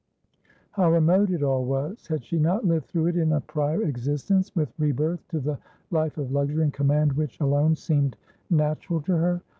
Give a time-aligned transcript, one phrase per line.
[0.71, 2.07] How remote it all was!
[2.07, 5.59] Had she not lived through it in a prior existence, with rebirth to the
[5.91, 8.17] life of luxury and command which alone seemed
[8.49, 9.41] natural to her?